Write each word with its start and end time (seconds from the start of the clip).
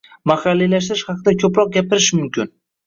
Mahalliylashtirish 0.31 1.03
haqida 1.13 1.37
ko‘proq 1.45 1.73
gapirish 1.81 2.11
mumkin. 2.21 2.55